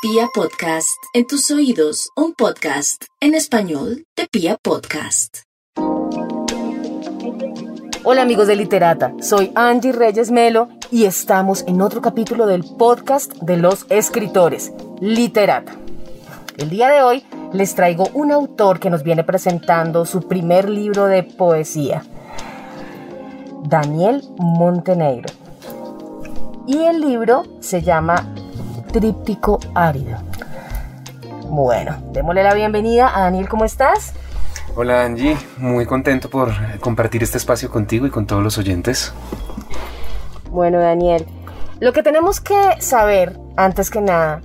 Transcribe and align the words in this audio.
Pia 0.00 0.28
Podcast, 0.32 1.02
en 1.12 1.26
tus 1.26 1.50
oídos, 1.50 2.10
un 2.14 2.32
podcast 2.32 3.06
en 3.20 3.34
español 3.34 4.04
de 4.16 4.28
Pia 4.30 4.56
Podcast. 4.62 5.38
Hola 8.04 8.22
amigos 8.22 8.46
de 8.46 8.54
Literata, 8.54 9.12
soy 9.20 9.50
Angie 9.56 9.90
Reyes 9.90 10.30
Melo 10.30 10.68
y 10.92 11.06
estamos 11.06 11.64
en 11.66 11.82
otro 11.82 12.00
capítulo 12.00 12.46
del 12.46 12.62
podcast 12.62 13.32
de 13.42 13.56
los 13.56 13.86
escritores, 13.88 14.72
Literata. 15.00 15.72
El 16.58 16.70
día 16.70 16.90
de 16.90 17.02
hoy 17.02 17.24
les 17.52 17.74
traigo 17.74 18.08
un 18.14 18.30
autor 18.30 18.78
que 18.78 18.90
nos 18.90 19.02
viene 19.02 19.24
presentando 19.24 20.06
su 20.06 20.28
primer 20.28 20.70
libro 20.70 21.06
de 21.06 21.24
poesía, 21.24 22.04
Daniel 23.64 24.22
Montenegro. 24.38 25.34
Y 26.68 26.84
el 26.84 27.00
libro 27.00 27.42
se 27.58 27.82
llama 27.82 28.32
Tríptico 28.92 29.60
Árido. 29.74 30.18
Bueno, 31.48 31.96
démosle 32.12 32.42
la 32.42 32.54
bienvenida 32.54 33.16
a 33.16 33.22
Daniel, 33.22 33.48
¿cómo 33.48 33.64
estás? 33.64 34.14
Hola 34.76 35.04
Angie, 35.04 35.36
muy 35.58 35.86
contento 35.86 36.30
por 36.30 36.52
compartir 36.80 37.22
este 37.22 37.38
espacio 37.38 37.70
contigo 37.70 38.06
y 38.06 38.10
con 38.10 38.26
todos 38.26 38.42
los 38.42 38.56
oyentes. 38.58 39.12
Bueno, 40.50 40.78
Daniel, 40.78 41.26
lo 41.80 41.92
que 41.92 42.02
tenemos 42.02 42.40
que 42.40 42.80
saber, 42.80 43.38
antes 43.56 43.90
que 43.90 44.00
nada, 44.00 44.40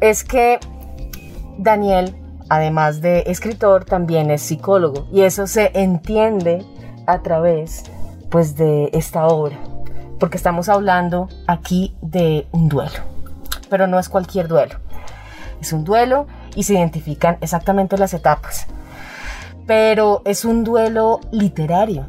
es 0.00 0.24
que 0.24 0.60
Daniel, 1.58 2.14
además 2.48 3.00
de 3.00 3.24
escritor, 3.26 3.84
también 3.84 4.30
es 4.30 4.42
psicólogo. 4.42 5.06
Y 5.12 5.22
eso 5.22 5.46
se 5.46 5.72
entiende 5.74 6.64
a 7.06 7.20
través, 7.22 7.84
pues, 8.30 8.56
de 8.56 8.90
esta 8.92 9.26
obra. 9.26 9.56
Porque 10.20 10.36
estamos 10.36 10.68
hablando 10.68 11.28
aquí 11.46 11.96
de 12.00 12.46
un 12.52 12.68
duelo 12.68 13.17
pero 13.68 13.86
no 13.86 13.98
es 13.98 14.08
cualquier 14.08 14.48
duelo. 14.48 14.76
Es 15.60 15.72
un 15.72 15.84
duelo 15.84 16.26
y 16.54 16.62
se 16.62 16.74
identifican 16.74 17.38
exactamente 17.40 17.98
las 17.98 18.14
etapas. 18.14 18.66
Pero 19.66 20.22
es 20.24 20.44
un 20.44 20.64
duelo 20.64 21.20
literario. 21.30 22.06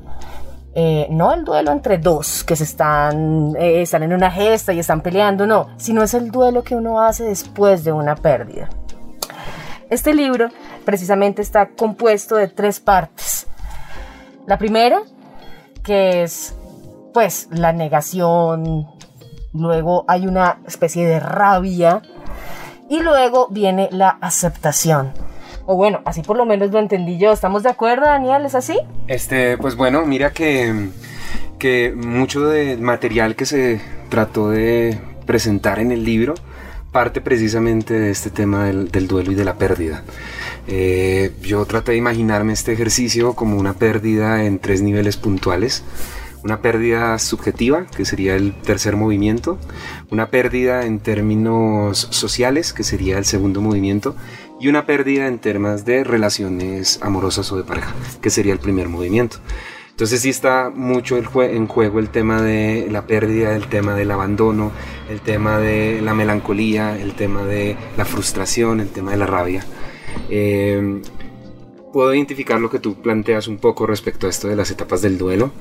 Eh, 0.76 1.08
no 1.10 1.34
el 1.34 1.44
duelo 1.44 1.72
entre 1.72 1.98
dos 1.98 2.44
que 2.44 2.56
se 2.56 2.64
están, 2.64 3.56
eh, 3.58 3.82
están 3.82 4.04
en 4.04 4.14
una 4.14 4.30
gesta 4.30 4.72
y 4.72 4.80
están 4.80 5.02
peleando, 5.02 5.48
no, 5.48 5.68
sino 5.78 6.04
es 6.04 6.14
el 6.14 6.32
duelo 6.32 6.64
que 6.64 6.76
uno 6.76 7.02
hace 7.02 7.24
después 7.24 7.84
de 7.84 7.92
una 7.92 8.16
pérdida. 8.16 8.70
Este 9.90 10.14
libro 10.14 10.50
precisamente 10.86 11.42
está 11.42 11.70
compuesto 11.70 12.36
de 12.36 12.48
tres 12.48 12.80
partes. 12.80 13.48
La 14.46 14.58
primera, 14.58 15.02
que 15.84 16.24
es 16.24 16.54
pues 17.14 17.48
la 17.52 17.74
negación, 17.74 18.88
luego 19.54 20.06
hay 20.08 20.28
una 20.28 20.60
especie 20.68 21.06
de 21.06 21.20
rabia 21.20 22.02
y 22.90 23.00
luego 23.00 23.48
viene 23.50 23.90
la 23.92 24.10
aceptación. 24.10 25.14
O 25.66 25.76
bueno, 25.76 26.02
así 26.06 26.22
por 26.22 26.36
lo 26.38 26.46
menos 26.46 26.72
lo 26.72 26.80
entendí 26.80 27.18
yo. 27.18 27.32
¿Estamos 27.32 27.64
de 27.64 27.70
acuerdo, 27.70 28.06
Daniel? 28.06 28.46
¿Es 28.46 28.56
así? 28.56 28.80
Este, 29.08 29.58
pues 29.58 29.76
bueno, 29.76 30.06
mira 30.06 30.32
que, 30.32 30.90
que 31.60 31.94
mucho 31.96 32.48
del 32.48 32.82
material 32.82 33.36
que 33.36 33.46
se 33.46 33.80
trató 34.10 34.50
de 34.50 35.00
presentar 35.28 35.80
en 35.80 35.92
el 35.92 36.04
libro 36.04 36.34
parte 36.92 37.22
precisamente 37.22 37.94
de 37.94 38.10
este 38.10 38.32
tema 38.32 38.66
del, 38.66 39.08
duelo 39.08 39.32
y 39.32 39.36
de 39.36 39.46
la 39.46 39.60
pérdida. 39.60 40.04
Eh, 40.68 41.32
yo 41.42 41.66
traté 41.66 41.92
de 41.92 41.98
imaginarme 41.98 42.54
este 42.54 42.74
ejercicio 42.74 43.34
como 43.34 43.58
una 43.58 43.74
pérdida 43.74 44.44
en 44.46 44.60
tres 44.60 44.82
niveles 44.82 45.18
puntuales 45.18 45.84
una 46.44 46.62
pérdida 46.62 47.18
subjetiva, 47.20 47.86
que 47.86 48.06
sería 48.06 48.36
el 48.36 48.54
tercer 48.54 48.96
movimiento, 48.96 49.58
una 50.10 50.30
pérdida 50.30 50.86
en 50.86 51.00
términos 51.00 52.08
sociales, 52.12 52.74
que 52.74 52.84
sería 52.84 53.18
el 53.18 53.26
segundo 53.26 53.62
movimiento, 53.62 54.16
y 54.60 54.68
una 54.68 54.86
pérdida 54.86 55.28
en 55.28 55.40
temas 55.40 55.86
de 55.86 56.04
relaciones 56.04 57.00
amorosas 57.02 57.52
o 57.52 57.58
de 57.58 57.64
pareja, 57.64 57.94
que 58.22 58.30
sería 58.30 58.54
el 58.54 58.60
primer 58.60 58.90
movimiento. 58.90 59.38
Entonces 59.92 60.22
sí 60.22 60.30
está 60.30 60.72
mucho 60.74 61.18
en 61.18 61.68
juego 61.68 62.00
el 62.00 62.10
tema 62.10 62.42
de 62.42 62.88
la 62.90 63.06
pérdida, 63.06 63.54
el 63.54 63.68
tema 63.68 63.96
del 63.96 64.12
abandono, 64.12 64.72
el 65.10 65.20
tema 65.20 65.60
de 65.60 66.02
la 66.02 66.14
melancolía, 66.14 66.98
el 66.98 67.16
tema 67.16 67.44
de 67.44 67.76
la 67.98 68.06
frustración, 68.06 68.80
el 68.80 68.88
tema 68.88 69.12
de 69.12 69.18
la 69.18 69.26
rabia. 69.26 69.66
Eh, 70.30 71.02
puedo 71.92 72.14
identificar 72.14 72.60
lo 72.60 72.70
que 72.70 72.80
tú 72.80 72.96
planteas 73.02 73.48
un 73.48 73.58
poco 73.58 73.86
respecto 73.86 74.28
a 74.28 74.30
esto 74.30 74.48
de 74.48 74.56
las 74.56 74.72
etapas 74.72 75.02
del 75.02 75.18
duelo. 75.18 75.52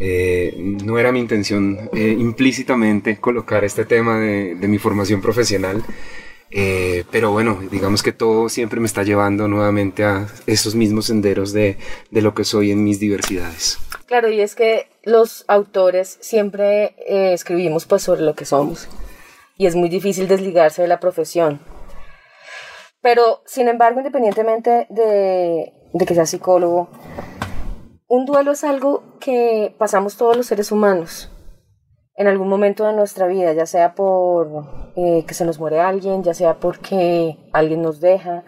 Eh, 0.00 0.54
no 0.84 0.98
era 0.98 1.12
mi 1.12 1.20
intención 1.20 1.88
eh, 1.92 2.16
implícitamente 2.18 3.18
colocar 3.18 3.64
este 3.64 3.84
tema 3.84 4.18
de, 4.18 4.56
mi 4.68 4.78
formación 4.78 5.20
profesional, 5.20 5.84
eh, 6.50 7.04
pero 7.10 7.30
bueno, 7.30 7.60
digamos 7.70 8.02
que 8.02 8.12
todo 8.12 8.48
siempre 8.48 8.80
me 8.80 8.86
está 8.86 9.02
llevando 9.02 9.46
nuevamente 9.48 10.04
a 10.04 10.26
esos 10.46 10.74
mismos 10.74 11.06
senderos 11.06 11.52
de, 11.52 11.76
de 12.10 12.22
lo 12.22 12.34
que 12.34 12.44
soy 12.44 12.70
en 12.70 12.82
mis 12.82 12.98
diversidades. 12.98 13.78
Claro, 14.06 14.30
y 14.30 14.40
es 14.40 14.54
que 14.54 14.88
los 15.04 15.44
autores 15.48 16.18
siempre 16.20 16.94
escribimos 17.32 17.86
pues 17.86 18.02
sobre 18.02 18.22
lo 18.22 18.34
que 18.34 18.44
somos 18.44 18.88
y 19.56 19.66
es 19.66 19.76
muy 19.76 19.88
difícil 19.88 20.28
desligarse 20.28 20.82
de 20.82 20.88
la 20.88 21.00
profesión. 21.00 21.60
Pero, 23.04 23.42
sin 23.44 23.68
embargo, 23.68 24.00
independientemente 24.00 24.86
de, 24.88 25.74
que 26.06 26.14
sea 26.14 26.24
psicólogo, 26.24 26.88
un 28.08 28.24
duelo 28.24 28.52
es 28.52 28.64
algo 28.64 29.02
que 29.20 29.76
pasamos 29.78 30.16
todos 30.16 30.38
los 30.38 30.46
seres 30.46 30.72
humanos 30.72 31.30
en 32.16 32.28
algún 32.28 32.48
momento 32.48 32.86
de 32.86 32.94
nuestra 32.94 33.26
vida, 33.26 33.52
ya 33.52 33.66
sea 33.66 33.94
por 33.94 34.48
eh, 34.96 35.26
que 35.26 35.34
se 35.34 35.44
nos 35.44 35.58
muere 35.58 35.80
alguien, 35.80 36.22
ya 36.22 36.32
sea 36.32 36.60
porque 36.60 37.36
alguien 37.52 37.82
nos 37.82 38.00
deja, 38.00 38.42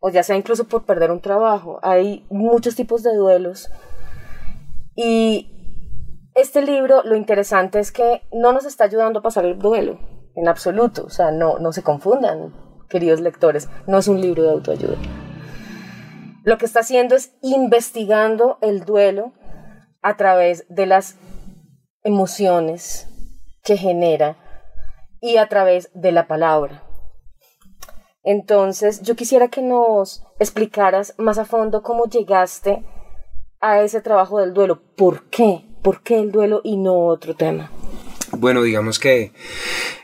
o 0.00 0.10
ya 0.10 0.24
sea 0.24 0.34
incluso 0.34 0.66
por 0.66 0.84
perder 0.84 1.12
un 1.12 1.20
trabajo. 1.20 1.78
Hay 1.84 2.26
muchos 2.30 2.74
tipos 2.74 3.04
de 3.04 3.14
duelos. 3.14 3.70
Y 4.96 6.26
este 6.34 6.62
libro, 6.62 7.04
lo 7.04 7.14
interesante 7.14 7.78
es 7.78 7.92
que 7.92 8.22
no 8.32 8.52
nos 8.52 8.64
está 8.64 8.82
ayudando 8.82 9.20
a 9.20 9.22
pasar 9.22 9.44
el 9.44 9.56
duelo, 9.56 10.00
en 10.34 10.48
absoluto. 10.48 11.04
O 11.04 11.10
sea, 11.10 11.30
no, 11.30 11.60
no 11.60 11.72
se 11.72 11.84
confundan 11.84 12.69
queridos 12.90 13.20
lectores, 13.20 13.70
no 13.86 13.98
es 13.98 14.08
un 14.08 14.20
libro 14.20 14.42
de 14.42 14.50
autoayuda. 14.50 14.96
Lo 16.42 16.58
que 16.58 16.66
está 16.66 16.80
haciendo 16.80 17.14
es 17.14 17.32
investigando 17.40 18.58
el 18.60 18.84
duelo 18.84 19.32
a 20.02 20.16
través 20.16 20.66
de 20.68 20.86
las 20.86 21.16
emociones 22.02 23.08
que 23.62 23.76
genera 23.76 24.36
y 25.20 25.36
a 25.36 25.48
través 25.48 25.90
de 25.94 26.12
la 26.12 26.26
palabra. 26.26 26.82
Entonces, 28.22 29.02
yo 29.02 29.16
quisiera 29.16 29.48
que 29.48 29.62
nos 29.62 30.22
explicaras 30.38 31.14
más 31.18 31.38
a 31.38 31.44
fondo 31.44 31.82
cómo 31.82 32.04
llegaste 32.06 32.84
a 33.60 33.80
ese 33.80 34.00
trabajo 34.00 34.38
del 34.38 34.52
duelo. 34.52 34.82
¿Por 34.96 35.28
qué? 35.30 35.64
¿Por 35.82 36.02
qué 36.02 36.20
el 36.20 36.32
duelo 36.32 36.60
y 36.64 36.76
no 36.76 37.06
otro 37.06 37.34
tema? 37.34 37.70
Bueno, 38.40 38.62
digamos 38.62 38.98
que 38.98 39.32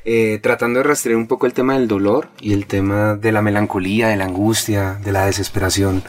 eh, 0.04 0.38
tratando 0.42 0.80
de 0.80 0.82
rastrear 0.82 1.16
un 1.16 1.26
poco 1.26 1.46
el 1.46 1.54
tema 1.54 1.72
del 1.72 1.88
dolor 1.88 2.28
y 2.38 2.52
el 2.52 2.66
tema 2.66 3.16
de 3.16 3.32
la 3.32 3.40
melancolía, 3.40 4.08
de 4.08 4.16
la 4.16 4.26
angustia, 4.26 5.00
de 5.02 5.10
la 5.10 5.24
desesperación 5.24 6.02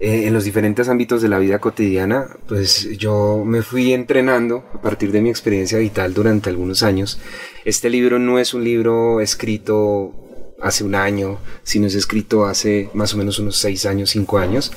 eh, 0.00 0.26
en 0.26 0.32
los 0.32 0.44
diferentes 0.44 0.88
ámbitos 0.88 1.20
de 1.20 1.28
la 1.28 1.38
vida 1.38 1.58
cotidiana, 1.58 2.28
pues 2.48 2.96
yo 2.96 3.42
me 3.44 3.60
fui 3.60 3.92
entrenando 3.92 4.64
a 4.72 4.80
partir 4.80 5.12
de 5.12 5.20
mi 5.20 5.28
experiencia 5.28 5.76
vital 5.76 6.14
durante 6.14 6.48
algunos 6.48 6.82
años. 6.82 7.20
Este 7.66 7.90
libro 7.90 8.18
no 8.18 8.38
es 8.38 8.54
un 8.54 8.64
libro 8.64 9.20
escrito 9.20 10.14
hace 10.60 10.84
un 10.84 10.94
año, 10.94 11.38
sino 11.62 11.86
es 11.86 11.94
escrito 11.94 12.46
hace 12.46 12.88
más 12.94 13.14
o 13.14 13.18
menos 13.18 13.38
unos 13.38 13.56
seis 13.56 13.86
años, 13.86 14.10
cinco 14.10 14.38
años. 14.38 14.72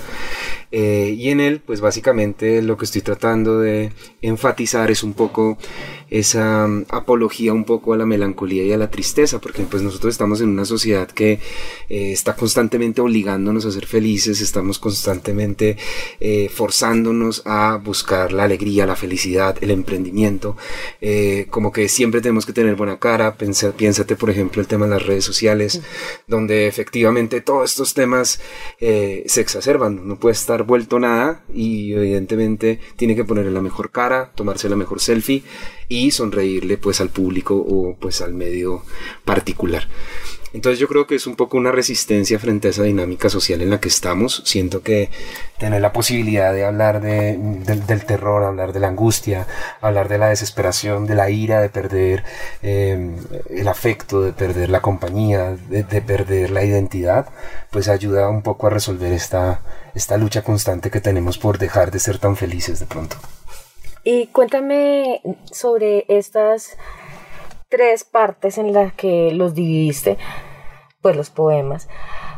Eh, 0.71 1.15
y 1.17 1.29
en 1.29 1.39
él, 1.39 1.61
pues 1.65 1.81
básicamente 1.81 2.61
lo 2.61 2.77
que 2.77 2.85
estoy 2.85 3.01
tratando 3.01 3.59
de 3.59 3.91
enfatizar 4.21 4.91
es 4.91 5.01
un 5.01 5.13
poco 5.13 5.57
esa 6.11 6.67
mm, 6.67 6.85
apología 6.89 7.53
un 7.53 7.63
poco 7.63 7.93
a 7.93 7.97
la 7.97 8.05
melancolía 8.05 8.63
y 8.63 8.71
a 8.71 8.77
la 8.77 8.91
tristeza, 8.91 9.39
porque 9.39 9.63
pues 9.63 9.81
nosotros 9.81 10.13
estamos 10.13 10.41
en 10.41 10.49
una 10.49 10.65
sociedad 10.65 11.07
que 11.07 11.39
eh, 11.89 12.11
está 12.11 12.35
constantemente 12.35 13.01
obligándonos 13.01 13.65
a 13.65 13.71
ser 13.71 13.87
felices, 13.87 14.41
estamos 14.41 14.77
constantemente 14.77 15.77
eh, 16.19 16.49
forzándonos 16.53 17.41
a 17.45 17.77
buscar 17.83 18.31
la 18.31 18.43
alegría, 18.43 18.85
la 18.85 18.95
felicidad, 18.95 19.57
el 19.61 19.71
emprendimiento, 19.71 20.55
como 21.49 21.71
que 21.71 21.89
siempre 21.89 22.21
tenemos 22.21 22.45
que 22.45 22.53
tener 22.53 22.75
buena 22.75 22.99
cara, 22.99 23.35
piénsate 23.35 24.15
por 24.15 24.29
ejemplo 24.29 24.61
el 24.61 24.67
tema 24.67 24.85
de 24.85 24.91
las 24.91 25.05
redes 25.05 25.23
sociales, 25.23 25.68
donde 26.27 26.67
efectivamente 26.67 27.41
todos 27.41 27.71
estos 27.71 27.93
temas 27.93 28.39
se 28.79 29.41
exacerban, 29.41 30.07
no 30.07 30.19
puede 30.19 30.33
estar 30.33 30.63
vuelto 30.63 30.99
nada 30.99 31.43
y 31.53 31.93
evidentemente 31.93 32.79
tiene 32.95 33.15
que 33.15 33.25
ponerle 33.25 33.51
la 33.51 33.61
mejor 33.61 33.91
cara, 33.91 34.31
tomarse 34.35 34.69
la 34.69 34.75
mejor 34.75 34.99
selfie 34.99 35.43
y 35.87 36.11
sonreírle 36.11 36.77
pues 36.77 37.01
al 37.01 37.09
público 37.09 37.55
o 37.55 37.95
pues 37.99 38.21
al 38.21 38.33
medio 38.33 38.83
particular. 39.25 39.87
Entonces 40.53 40.79
yo 40.79 40.87
creo 40.87 41.05
que 41.05 41.15
es 41.15 41.27
un 41.27 41.35
poco 41.35 41.57
una 41.57 41.71
resistencia 41.71 42.39
frente 42.39 42.67
a 42.67 42.71
esa 42.71 42.83
dinámica 42.83 43.29
social 43.29 43.61
en 43.61 43.69
la 43.69 43.79
que 43.79 43.87
estamos. 43.87 44.41
Siento 44.45 44.81
que 44.81 45.09
tener 45.57 45.81
la 45.81 45.93
posibilidad 45.93 46.53
de 46.53 46.65
hablar 46.65 47.01
de, 47.01 47.37
del 47.37 48.05
terror, 48.05 48.43
hablar 48.43 48.73
de 48.73 48.79
la 48.79 48.87
angustia, 48.87 49.47
hablar 49.81 50.09
de 50.09 50.17
la 50.17 50.29
desesperación, 50.29 51.05
de 51.05 51.15
la 51.15 51.29
ira, 51.29 51.61
de 51.61 51.69
perder 51.69 52.23
eh, 52.63 53.15
el 53.49 53.67
afecto, 53.67 54.21
de 54.21 54.33
perder 54.33 54.69
la 54.69 54.81
compañía, 54.81 55.55
de, 55.69 55.83
de, 55.83 56.01
perder 56.01 56.49
la 56.51 56.63
identidad, 56.63 57.27
pues 57.69 57.87
ayuda 57.87 58.29
un 58.29 58.41
poco 58.41 58.67
a 58.67 58.69
resolver 58.69 59.13
esta, 59.13 59.61
esta 59.93 60.17
lucha 60.17 60.43
constante 60.43 60.89
que 60.89 61.01
tenemos 61.01 61.37
por 61.37 61.57
dejar 61.57 61.91
de 61.91 61.99
ser 61.99 62.17
tan 62.17 62.35
felices 62.35 62.79
de 62.79 62.85
pronto. 62.85 63.17
Y 64.03 64.27
cuéntame 64.27 65.21
sobre 65.51 66.05
estas 66.07 66.77
tres 67.69 68.03
partes 68.03 68.57
en 68.57 68.73
las 68.73 68.93
que 68.93 69.31
los 69.31 69.53
dividiste, 69.53 70.17
pues 71.01 71.15
los 71.15 71.29
poemas, 71.29 71.87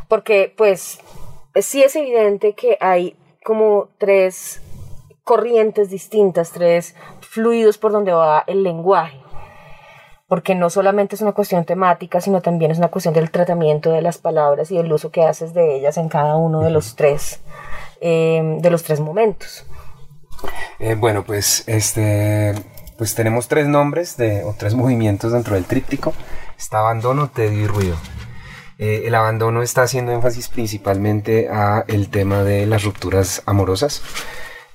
porque 0.08 0.52
pues 0.56 1.00
sí 1.60 1.82
es 1.82 1.96
evidente 1.96 2.54
que 2.54 2.76
hay 2.80 3.16
como 3.44 3.88
tres 3.98 4.62
corrientes 5.24 5.90
distintas, 5.90 6.52
tres 6.52 6.94
fluidos 7.20 7.78
por 7.78 7.92
donde 7.92 8.12
va 8.12 8.44
el 8.46 8.62
lenguaje, 8.62 9.20
porque 10.28 10.54
no 10.54 10.70
solamente 10.70 11.14
es 11.14 11.22
una 11.22 11.32
cuestión 11.32 11.64
temática, 11.64 12.20
sino 12.20 12.40
también 12.40 12.70
es 12.70 12.78
una 12.78 12.88
cuestión 12.88 13.14
del 13.14 13.30
tratamiento 13.30 13.90
de 13.90 14.02
las 14.02 14.18
palabras 14.18 14.70
y 14.70 14.76
del 14.76 14.92
uso 14.92 15.10
que 15.10 15.22
haces 15.22 15.54
de 15.54 15.76
ellas 15.76 15.96
en 15.96 16.08
cada 16.08 16.36
uno 16.36 16.60
de 16.60 16.70
los 16.70 16.96
tres, 16.96 17.40
eh, 18.00 18.58
de 18.60 18.70
los 18.70 18.82
tres 18.82 19.00
momentos. 19.00 19.66
Eh, 20.78 20.94
bueno, 20.94 21.24
pues 21.24 21.64
este 21.68 22.54
pues 23.02 23.16
tenemos 23.16 23.48
tres 23.48 23.66
nombres 23.66 24.16
de, 24.16 24.44
o 24.44 24.54
tres 24.56 24.74
movimientos 24.74 25.32
dentro 25.32 25.56
del 25.56 25.64
tríptico. 25.64 26.14
Está 26.56 26.78
abandono, 26.78 27.30
tedio 27.30 27.62
y 27.62 27.66
ruido. 27.66 27.96
Eh, 28.78 29.02
el 29.06 29.16
abandono 29.16 29.60
está 29.60 29.82
haciendo 29.82 30.12
énfasis 30.12 30.46
principalmente 30.46 31.48
a 31.48 31.84
el 31.88 32.10
tema 32.10 32.44
de 32.44 32.64
las 32.64 32.84
rupturas 32.84 33.42
amorosas. 33.44 34.02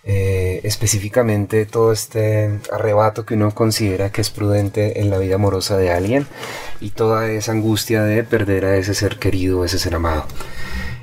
Eh, 0.03 0.59
específicamente 0.65 1.65
todo 1.65 1.93
este 1.93 2.59
arrebato 2.69 3.25
que 3.25 3.35
uno 3.35 3.51
considera 3.51 4.11
que 4.11 4.19
es 4.19 4.29
prudente 4.29 4.99
en 4.99 5.09
la 5.09 5.19
vida 5.19 5.35
amorosa 5.35 5.77
de 5.77 5.93
alguien 5.93 6.27
y 6.81 6.89
toda 6.89 7.29
esa 7.29 7.53
angustia 7.53 8.03
de 8.03 8.25
perder 8.25 8.65
a 8.65 8.75
ese 8.75 8.93
ser 8.93 9.19
querido, 9.19 9.63
ese 9.63 9.79
ser 9.79 9.95
amado. 9.95 10.25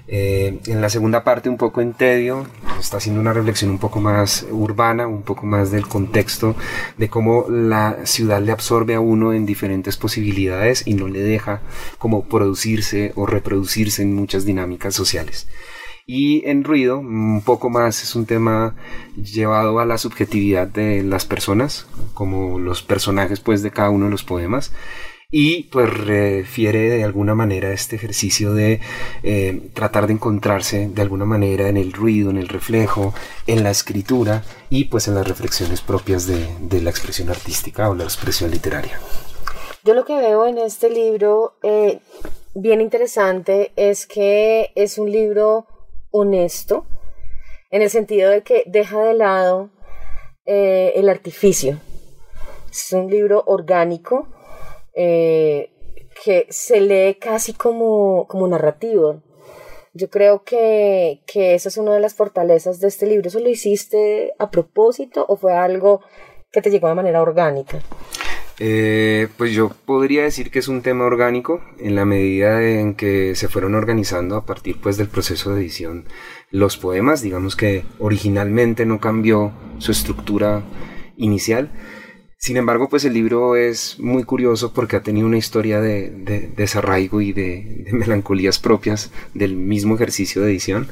Eh, 0.07 0.61
en 0.67 0.81
la 0.81 0.91
segunda 0.91 1.25
parte, 1.25 1.49
un 1.49 1.57
poco 1.57 1.81
en 1.81 1.95
tedio, 1.95 2.47
está 2.79 2.99
haciendo 2.99 3.21
una 3.21 3.33
reflexión 3.33 3.71
un 3.71 3.79
poco 3.79 4.01
más 4.01 4.47
urbana, 4.51 5.07
un 5.07 5.23
poco 5.23 5.47
más 5.47 5.71
del 5.71 5.87
contexto 5.87 6.55
de 6.99 7.09
cómo 7.09 7.47
la 7.49 8.05
ciudad 8.05 8.43
le 8.43 8.53
absorbe 8.53 8.95
a 8.95 9.01
uno 9.01 9.33
en 9.33 9.47
diferentes 9.47 9.97
posibilidades 9.97 10.87
y 10.87 10.95
no 10.95 11.09
le 11.09 11.21
deja 11.21 11.63
como 11.99 12.25
producirse 12.25 13.13
o 13.17 13.27
reproducirse 13.27 14.03
en 14.03 14.15
muchas 14.15 14.45
dinámicas 14.45 14.95
sociales. 14.95 15.49
Y 16.07 16.47
en 16.47 16.65
ruido, 16.65 16.99
un 16.99 17.41
poco 17.43 17.71
más 17.71 18.03
es 18.03 18.15
un 18.15 18.27
tema 18.27 18.75
llevado 19.17 19.79
a 19.81 19.87
la 19.87 19.97
subjetividad 19.97 20.67
de 20.67 21.03
las 21.03 21.25
personas, 21.25 21.87
como 22.13 22.59
los 22.59 22.83
personajes 22.83 23.41
pues 23.41 23.63
de 23.63 23.71
cada 23.71 23.89
uno 23.89 24.05
de 24.05 24.11
los 24.11 24.23
poemas 24.23 24.71
y 25.37 25.65
pues 25.65 25.93
refiere 25.93 26.91
de 26.91 27.03
alguna 27.03 27.35
manera 27.35 27.73
este 27.73 27.97
ejercicio 27.97 28.55
de 28.55 28.79
eh, 29.25 29.63
tratar 29.75 30.07
de 30.07 30.13
encontrarse 30.13 30.87
de 30.87 31.03
alguna 31.03 31.25
manera 31.25 31.69
en 31.69 31.77
el 31.77 31.93
ruido, 31.93 32.31
en 32.31 32.37
el 32.37 32.47
reflejo, 32.47 33.13
en 33.49 33.65
la 33.65 33.73
escritura 33.73 34.45
y 34.71 34.85
pues 34.85 35.09
en 35.09 35.17
las 35.17 35.27
reflexiones 35.27 35.81
propias 35.81 36.29
de, 36.29 36.47
de 36.61 36.81
la 36.81 36.91
expresión 36.91 37.31
artística 37.31 37.91
o 37.91 37.97
la 37.97 38.05
expresión 38.05 38.53
literaria. 38.53 39.01
Yo 39.83 39.95
lo 39.95 40.05
que 40.05 40.17
veo 40.17 40.47
en 40.47 40.57
este 40.57 40.89
libro 40.89 41.57
eh, 41.65 41.99
bien 42.55 42.81
interesante 42.81 43.73
es 43.75 44.07
que 44.07 44.71
es 44.77 44.99
un 44.99 45.11
libro 45.11 45.67
honesto 46.13 46.87
en 47.73 47.83
el 47.83 47.91
sentido 47.91 48.31
de 48.31 48.45
que 48.45 48.63
deja 48.67 49.03
de 49.03 49.15
lado 49.15 49.71
eh, 50.47 50.93
el 50.95 51.09
artificio. 51.09 51.81
Es 52.71 52.93
un 52.93 53.11
libro 53.11 53.43
orgánico 53.49 54.29
eh, 54.95 55.71
que 56.25 56.47
se 56.51 56.81
lee 56.81 57.17
casi 57.21 57.53
como, 57.53 58.27
como 58.29 58.47
narrativo. 58.49 59.23
Yo 59.93 60.11
creo 60.11 60.43
que, 60.43 61.23
que 61.27 61.55
esa 61.55 61.69
es 61.69 61.77
una 61.77 61.95
de 61.95 62.01
las 62.01 62.15
fortalezas 62.15 62.81
de 62.81 62.89
este 62.89 63.07
libro. 63.07 63.29
¿Eso 63.29 63.41
lo 63.41 63.49
hiciste 63.49 64.33
a 64.39 64.51
propósito 64.51 65.25
o 65.29 65.37
fue 65.37 65.53
algo 65.53 66.01
que 66.51 66.63
te 66.63 66.71
llegó 66.71 66.89
de 66.89 66.95
manera 66.95 67.23
orgánica? 67.23 67.81
Eh, 68.61 69.29
pues 69.37 69.53
yo 69.53 69.71
podría 69.85 70.23
decir 70.23 70.53
que 70.53 70.61
es 70.61 70.69
un 70.69 70.83
tema 70.83 71.05
orgánico 71.05 71.61
en 71.79 71.97
la 71.97 72.05
medida 72.05 72.63
en 72.63 72.95
que 72.95 73.35
se 73.35 73.49
fueron 73.49 73.75
organizando 73.75 74.37
a 74.37 74.47
partir 74.47 74.81
pues 74.81 74.97
del 74.97 75.09
proceso 75.09 75.53
de 75.53 75.63
edición 75.63 76.05
los 76.53 76.77
poemas, 76.77 77.21
digamos 77.21 77.57
que 77.57 77.85
originalmente 77.99 78.87
no 78.87 79.01
cambió 79.01 79.53
su 79.79 79.91
estructura 79.91 80.63
inicial, 81.17 81.73
sin 82.45 82.59
embargo, 82.59 82.91
pues 82.91 83.07
el 83.07 83.15
libro 83.15 83.57
es 83.57 83.99
muy 83.99 84.23
curioso 84.23 84.75
porque 84.75 84.97
ha 84.97 85.03
tenido 85.03 85.27
una 85.27 85.39
historia 85.39 85.81
de, 85.81 86.11
desarraigo 86.55 87.23
y 87.23 87.33
de, 87.33 87.87
melancolías 87.93 88.59
propias 88.59 89.11
del 89.33 89.57
mismo 89.57 89.95
ejercicio 89.95 90.43
de 90.43 90.51
edición. 90.51 90.87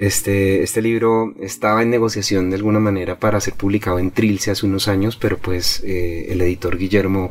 Este, 0.00 0.62
este 0.62 0.80
libro 0.80 1.34
estaba 1.38 1.82
en 1.82 1.90
negociación 1.90 2.48
de 2.48 2.56
alguna 2.56 2.80
manera 2.80 3.20
para 3.20 3.42
ser 3.42 3.52
publicado 3.56 3.98
en 3.98 4.10
Trilce 4.10 4.50
hace 4.50 4.64
unos 4.64 4.88
años, 4.88 5.18
pero 5.18 5.36
pues 5.36 5.82
eh, 5.84 6.28
el 6.30 6.40
editor 6.40 6.78
Guillermo 6.78 7.30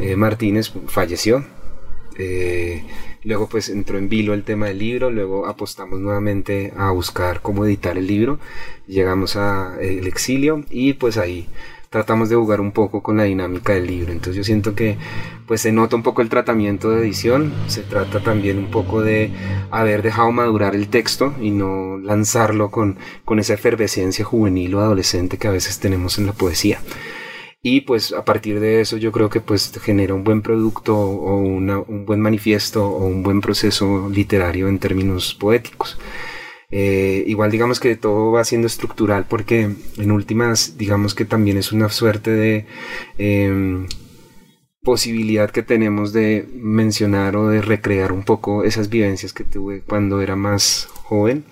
eh, 0.00 0.16
Martínez 0.16 0.72
falleció. 0.88 1.44
Eh, 2.18 2.82
luego 3.22 3.48
pues 3.48 3.68
entró 3.68 3.96
en 3.96 4.08
vilo 4.08 4.34
el 4.34 4.42
tema 4.42 4.66
del 4.66 4.78
libro, 4.80 5.08
luego 5.12 5.46
apostamos 5.46 6.00
nuevamente 6.00 6.72
a 6.76 6.90
buscar 6.90 7.42
cómo 7.42 7.64
editar 7.64 7.96
el 7.96 8.08
libro, 8.08 8.40
llegamos 8.88 9.36
a 9.36 9.76
el 9.80 10.08
exilio 10.08 10.64
y 10.68 10.94
pues 10.94 11.16
ahí 11.16 11.48
tratamos 11.90 12.28
de 12.28 12.36
jugar 12.36 12.60
un 12.60 12.70
poco 12.70 13.02
con 13.02 13.16
la 13.16 13.24
dinámica 13.24 13.74
del 13.74 13.88
libro. 13.88 14.12
Entonces 14.12 14.36
yo 14.36 14.44
siento 14.44 14.76
que 14.76 14.96
pues 15.46 15.60
se 15.60 15.72
nota 15.72 15.96
un 15.96 16.04
poco 16.04 16.22
el 16.22 16.28
tratamiento 16.28 16.90
de 16.90 17.00
edición, 17.00 17.52
se 17.66 17.82
trata 17.82 18.22
también 18.22 18.58
un 18.58 18.70
poco 18.70 19.02
de 19.02 19.32
haber 19.72 20.02
dejado 20.02 20.30
madurar 20.30 20.76
el 20.76 20.86
texto 20.88 21.34
y 21.40 21.50
no 21.50 21.98
lanzarlo 21.98 22.70
con, 22.70 22.96
con 23.24 23.40
esa 23.40 23.54
efervescencia 23.54 24.24
juvenil 24.24 24.72
o 24.76 24.80
adolescente 24.80 25.36
que 25.36 25.48
a 25.48 25.50
veces 25.50 25.80
tenemos 25.80 26.16
en 26.18 26.26
la 26.26 26.32
poesía. 26.32 26.80
Y 27.60 27.80
pues 27.80 28.12
a 28.12 28.24
partir 28.24 28.60
de 28.60 28.80
eso 28.80 28.96
yo 28.96 29.10
creo 29.10 29.28
que 29.28 29.40
pues 29.40 29.72
genera 29.82 30.14
un 30.14 30.22
buen 30.22 30.42
producto 30.42 30.96
o 30.96 31.38
un 31.38 32.06
buen 32.06 32.20
manifiesto 32.20 32.86
o 32.86 33.04
un 33.04 33.24
buen 33.24 33.40
proceso 33.40 34.08
literario 34.08 34.68
en 34.68 34.78
términos 34.78 35.34
poéticos. 35.34 35.98
Eh, 36.70 37.24
igual 37.26 37.50
digamos 37.50 37.80
que 37.80 37.96
todo 37.96 38.30
va 38.30 38.44
siendo 38.44 38.68
estructural 38.68 39.26
porque 39.28 39.70
en 39.98 40.10
últimas 40.12 40.78
digamos 40.78 41.16
que 41.16 41.24
también 41.24 41.56
es 41.56 41.72
una 41.72 41.88
suerte 41.88 42.30
de 42.30 42.66
em, 43.18 43.88
posibilidad 44.82 45.50
que 45.50 45.62
tenemos 45.64 46.12
de 46.12 46.48
mencionar 46.54 47.36
o 47.36 47.48
de 47.48 47.60
recrear 47.60 48.12
un 48.12 48.22
poco 48.24 48.64
esas 48.64 48.88
vivencias 48.88 49.32
que 49.32 49.44
tuve 49.44 49.82
cuando 49.82 50.20
era 50.20 50.36
más 50.36 50.88
joven. 51.04 51.44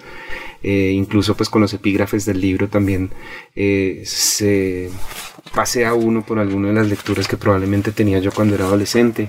Eh, 0.62 0.90
incluso 0.92 1.36
pues 1.36 1.48
con 1.48 1.62
los 1.62 1.72
epígrafes 1.72 2.24
del 2.24 2.40
libro 2.40 2.68
también 2.68 3.10
eh, 3.54 4.02
se 4.04 4.90
pasea 5.54 5.94
uno 5.94 6.24
por 6.24 6.38
alguna 6.38 6.68
de 6.68 6.74
las 6.74 6.88
lecturas 6.88 7.28
que 7.28 7.36
probablemente 7.36 7.92
tenía 7.92 8.18
yo 8.18 8.32
cuando 8.32 8.54
era 8.54 8.64
adolescente. 8.64 9.28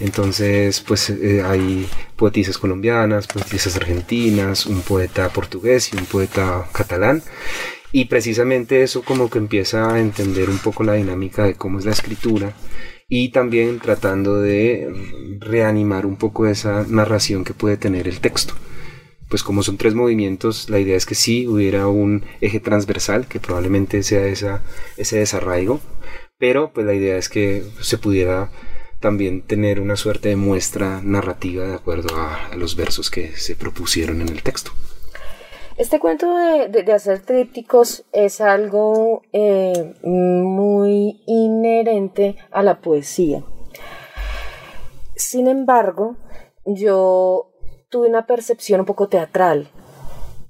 Entonces, 0.00 0.80
pues 0.80 1.10
eh, 1.10 1.42
hay 1.44 1.88
poetisas 2.16 2.58
colombianas, 2.58 3.26
poetisas 3.26 3.76
argentinas, 3.76 4.66
un 4.66 4.82
poeta 4.82 5.28
portugués 5.30 5.92
y 5.92 5.96
un 5.96 6.06
poeta 6.06 6.66
catalán. 6.72 7.22
Y 7.92 8.06
precisamente 8.06 8.82
eso 8.82 9.02
como 9.02 9.30
que 9.30 9.38
empieza 9.38 9.94
a 9.94 10.00
entender 10.00 10.50
un 10.50 10.58
poco 10.58 10.84
la 10.84 10.94
dinámica 10.94 11.44
de 11.44 11.54
cómo 11.54 11.78
es 11.78 11.84
la 11.84 11.92
escritura 11.92 12.52
y 13.08 13.30
también 13.30 13.78
tratando 13.78 14.40
de 14.40 14.88
reanimar 15.40 16.06
un 16.06 16.16
poco 16.16 16.46
esa 16.46 16.84
narración 16.88 17.44
que 17.44 17.54
puede 17.54 17.76
tener 17.76 18.08
el 18.08 18.20
texto 18.20 18.54
pues 19.28 19.42
como 19.42 19.62
son 19.62 19.76
tres 19.76 19.94
movimientos, 19.94 20.70
la 20.70 20.78
idea 20.78 20.96
es 20.96 21.06
que 21.06 21.14
sí 21.14 21.46
hubiera 21.46 21.88
un 21.88 22.24
eje 22.40 22.60
transversal, 22.60 23.26
que 23.26 23.40
probablemente 23.40 24.02
sea 24.02 24.26
esa, 24.26 24.62
ese 24.96 25.18
desarraigo, 25.18 25.80
pero 26.38 26.72
pues 26.72 26.86
la 26.86 26.94
idea 26.94 27.16
es 27.16 27.28
que 27.28 27.64
se 27.80 27.98
pudiera 27.98 28.50
también 29.00 29.42
tener 29.42 29.80
una 29.80 29.96
suerte 29.96 30.30
de 30.30 30.36
muestra 30.36 31.00
narrativa 31.02 31.66
de 31.66 31.74
acuerdo 31.74 32.16
a, 32.16 32.54
los 32.56 32.76
versos 32.76 33.10
que 33.10 33.32
se 33.36 33.56
propusieron 33.56 34.20
en 34.20 34.28
el 34.28 34.42
texto. 34.42 34.70
Este 35.76 35.98
cuento 35.98 36.34
de, 36.34 36.92
hacer 36.92 37.20
trípticos 37.20 38.04
es 38.12 38.40
algo 38.40 39.22
eh, 39.32 39.94
muy 40.02 41.20
inherente 41.26 42.36
a 42.50 42.62
la 42.62 42.80
poesía. 42.80 43.44
Sin 45.14 45.48
embargo, 45.48 46.16
yo 46.64 47.52
tuve 47.96 48.10
una 48.10 48.26
percepción 48.26 48.80
un 48.80 48.84
poco 48.84 49.08
teatral, 49.08 49.68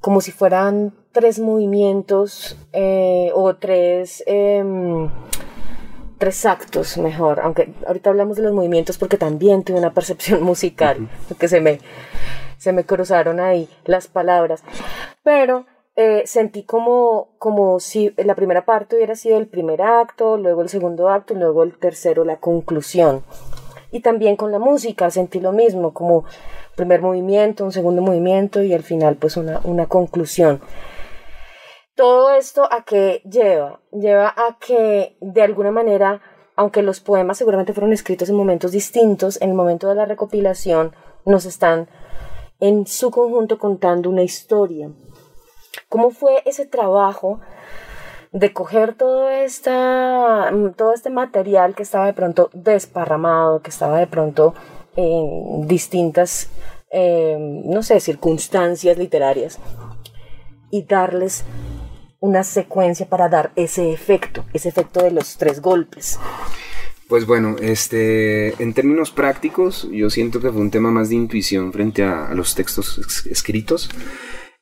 como 0.00 0.20
si 0.20 0.32
fueran 0.32 0.92
tres 1.12 1.38
movimientos 1.38 2.58
eh, 2.72 3.30
o 3.36 3.54
tres 3.54 4.24
em, 4.26 5.08
tres 6.18 6.44
actos 6.44 6.98
mejor, 6.98 7.38
aunque 7.38 7.72
ahorita 7.86 8.10
hablamos 8.10 8.36
de 8.36 8.42
los 8.42 8.52
movimientos 8.52 8.98
porque 8.98 9.16
también 9.16 9.62
tuve 9.62 9.78
una 9.78 9.94
percepción 9.94 10.42
musical, 10.50 11.08
porque 11.28 11.46
se 11.46 11.60
me, 11.60 11.78
se 12.58 12.72
me 12.72 12.82
cruzaron 12.82 13.38
ahí 13.38 13.68
las 13.84 14.08
palabras, 14.08 14.64
pero 15.22 15.66
eh, 15.94 16.24
sentí 16.26 16.64
como, 16.64 17.28
como 17.38 17.78
si 17.78 18.12
la 18.16 18.34
primera 18.34 18.64
parte 18.64 18.96
hubiera 18.96 19.14
sido 19.14 19.38
el 19.38 19.46
primer 19.46 19.82
acto, 19.82 20.36
luego 20.36 20.62
el 20.62 20.68
segundo 20.68 21.10
acto, 21.10 21.34
luego 21.34 21.62
el 21.62 21.78
tercero 21.78 22.24
la 22.24 22.38
conclusión. 22.38 23.22
Y 23.96 24.00
también 24.00 24.36
con 24.36 24.52
la 24.52 24.58
música 24.58 25.10
sentí 25.10 25.40
lo 25.40 25.52
mismo, 25.52 25.94
como 25.94 26.26
primer 26.74 27.00
movimiento, 27.00 27.64
un 27.64 27.72
segundo 27.72 28.02
movimiento 28.02 28.62
y 28.62 28.74
al 28.74 28.82
final 28.82 29.16
pues 29.16 29.38
una, 29.38 29.62
una 29.64 29.86
conclusión. 29.86 30.60
Todo 31.94 32.34
esto 32.34 32.70
a 32.70 32.84
qué 32.84 33.22
lleva? 33.24 33.80
Lleva 33.92 34.34
a 34.36 34.58
que 34.60 35.16
de 35.22 35.40
alguna 35.40 35.70
manera, 35.70 36.20
aunque 36.56 36.82
los 36.82 37.00
poemas 37.00 37.38
seguramente 37.38 37.72
fueron 37.72 37.94
escritos 37.94 38.28
en 38.28 38.36
momentos 38.36 38.72
distintos, 38.72 39.40
en 39.40 39.48
el 39.48 39.54
momento 39.54 39.88
de 39.88 39.94
la 39.94 40.04
recopilación 40.04 40.94
nos 41.24 41.46
están 41.46 41.88
en 42.60 42.86
su 42.86 43.10
conjunto 43.10 43.58
contando 43.58 44.10
una 44.10 44.24
historia. 44.24 44.90
¿Cómo 45.88 46.10
fue 46.10 46.42
ese 46.44 46.66
trabajo 46.66 47.40
de 48.36 48.52
coger 48.52 48.92
todo, 48.94 49.30
esta, 49.30 50.52
todo 50.76 50.92
este 50.92 51.08
material 51.08 51.74
que 51.74 51.82
estaba 51.82 52.04
de 52.04 52.12
pronto 52.12 52.50
desparramado, 52.52 53.62
que 53.62 53.70
estaba 53.70 53.98
de 53.98 54.06
pronto 54.06 54.54
en 54.94 55.66
distintas, 55.66 56.50
eh, 56.90 57.38
no 57.38 57.82
sé, 57.82 57.98
circunstancias 57.98 58.98
literarias 58.98 59.58
y 60.70 60.82
darles 60.82 61.44
una 62.20 62.44
secuencia 62.44 63.08
para 63.08 63.30
dar 63.30 63.52
ese 63.56 63.90
efecto, 63.90 64.44
ese 64.52 64.68
efecto 64.68 65.02
de 65.02 65.12
los 65.12 65.38
tres 65.38 65.62
golpes. 65.62 66.18
Pues 67.08 67.24
bueno, 67.24 67.56
este, 67.62 68.60
en 68.62 68.74
términos 68.74 69.12
prácticos, 69.12 69.88
yo 69.90 70.10
siento 70.10 70.40
que 70.40 70.50
fue 70.50 70.60
un 70.60 70.70
tema 70.70 70.90
más 70.90 71.08
de 71.08 71.14
intuición 71.14 71.72
frente 71.72 72.04
a, 72.04 72.34
los 72.34 72.54
textos 72.54 72.98
escritos. 73.30 73.88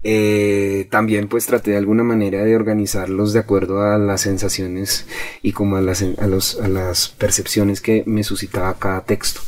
Eh, 0.06 0.86
también 0.90 1.28
pues 1.28 1.46
traté 1.46 1.70
de 1.70 1.78
alguna 1.78 2.04
manera 2.04 2.44
de 2.44 2.54
organizarlos 2.54 3.32
de 3.32 3.40
acuerdo 3.40 3.82
a 3.82 3.96
las 3.96 4.20
sensaciones 4.20 5.06
y 5.40 5.52
como 5.52 5.76
a 5.76 5.80
las, 5.80 6.02
a 6.02 6.26
los, 6.26 6.60
a 6.60 6.68
las 6.68 7.08
percepciones 7.08 7.80
que 7.80 8.04
me 8.06 8.22
suscitaba 8.22 8.74
cada 8.78 9.04
texto. 9.04 9.40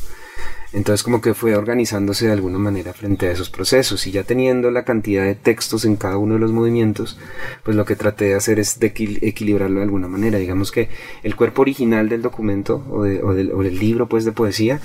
Entonces 0.73 1.03
como 1.03 1.21
que 1.21 1.35
fue 1.35 1.57
organizándose 1.57 2.27
de 2.27 2.33
alguna 2.33 2.59
manera 2.59 2.93
frente 2.93 3.27
a 3.27 3.33
esos 3.33 3.51
procesos 3.51 4.07
y 4.07 4.11
ya 4.11 4.25
teniendo 4.25 4.71
la 4.71 4.85
cantidad 4.85 5.25
de 5.25 5.35
textos 5.35 5.85
en 5.85 5.97
cada 5.97 6.19
uno 6.19 6.35
de 6.35 6.41
los 6.41 6.53
movimientos, 6.53 7.19
pues 7.63 7.77
lo 7.77 7.85
que 7.85 7.97
traté 7.97 8.27
de 8.27 8.35
hacer 8.35 8.59
es 8.59 8.79
equilibrarlo 8.81 9.77
de 9.77 9.85
alguna 9.85 10.09
manera. 10.09 10.39
Digamos 10.39 10.73
que 10.73 10.89
el 11.23 11.37
cuerpo 11.37 11.63
original 11.63 12.09
del 12.09 12.23
documento 12.23 12.85
o, 12.91 13.03
del, 13.05 13.79
libro 13.79 14.09
pues 14.09 14.25
de 14.25 14.33
poesía 14.33 14.81